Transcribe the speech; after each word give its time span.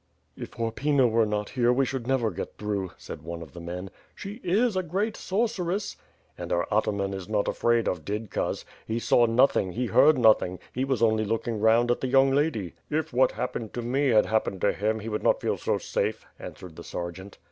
"If 0.35 0.53
Horpyna 0.55 1.07
were 1.07 1.27
not 1.27 1.49
here, 1.51 1.71
we 1.71 1.85
should 1.85 2.07
never 2.07 2.31
get 2.31 2.57
through," 2.57 2.91
said 2.97 3.21
one 3.21 3.43
of 3.43 3.53
the 3.53 3.59
men. 3.61 3.91
"She 4.15 4.41
is 4.43 4.75
a 4.75 4.81
great 4.81 5.15
sorceress.*' 5.15 5.95
"And 6.35 6.51
our 6.51 6.67
Ataman 6.73 7.13
is 7.13 7.29
not 7.29 7.47
afraid 7.47 7.87
of 7.87 8.03
^didkas/ 8.03 8.65
He 8.87 8.97
saw 8.97 9.27
nothing, 9.27 9.73
he 9.73 9.85
heard 9.85 10.17
nothing; 10.17 10.57
he 10.73 10.85
was 10.85 11.03
only 11.03 11.23
looking 11.23 11.59
round 11.59 11.91
ait 11.91 12.01
the 12.01 12.07
young 12.07 12.31
lady." 12.31 12.73
"If 12.89 13.13
what 13.13 13.33
happened 13.33 13.75
to 13.75 13.83
me 13.83 14.07
had 14.07 14.25
happened 14.25 14.59
to 14.61 14.71
him, 14.73 15.01
he 15.01 15.07
would 15.09 15.21
not 15.21 15.39
feel 15.39 15.55
so 15.57 15.77
safe," 15.77 16.25
answered 16.39 16.77
the 16.77 16.83
sergeant. 16.83 17.37